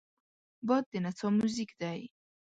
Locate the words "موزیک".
1.37-1.71